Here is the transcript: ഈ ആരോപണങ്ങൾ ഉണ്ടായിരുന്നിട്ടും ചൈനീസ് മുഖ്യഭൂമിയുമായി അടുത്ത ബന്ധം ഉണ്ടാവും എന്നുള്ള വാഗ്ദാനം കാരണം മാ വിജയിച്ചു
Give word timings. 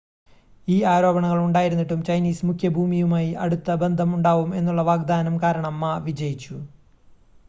ഈ 0.67 0.77
ആരോപണങ്ങൾ 0.83 1.39
ഉണ്ടായിരുന്നിട്ടും 1.39 1.99
ചൈനീസ് 2.03 2.45
മുഖ്യഭൂമിയുമായി 2.45 3.31
അടുത്ത 3.35 3.75
ബന്ധം 3.75 4.15
ഉണ്ടാവും 4.15 4.55
എന്നുള്ള 4.55 4.81
വാഗ്ദാനം 4.81 5.37
കാരണം 5.43 5.79
മാ 5.79 5.93
വിജയിച്ചു 5.99 6.57